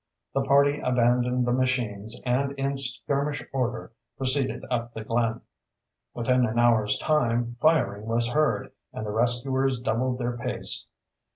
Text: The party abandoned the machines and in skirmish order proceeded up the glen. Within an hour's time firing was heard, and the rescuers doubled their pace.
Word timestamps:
The 0.33 0.41
party 0.41 0.79
abandoned 0.79 1.45
the 1.45 1.53
machines 1.53 2.19
and 2.25 2.53
in 2.53 2.75
skirmish 2.75 3.43
order 3.53 3.91
proceeded 4.17 4.63
up 4.71 4.95
the 4.95 5.03
glen. 5.03 5.41
Within 6.15 6.43
an 6.47 6.57
hour's 6.57 6.97
time 6.97 7.55
firing 7.61 8.07
was 8.07 8.29
heard, 8.29 8.71
and 8.91 9.05
the 9.05 9.11
rescuers 9.11 9.77
doubled 9.77 10.17
their 10.17 10.35
pace. 10.37 10.87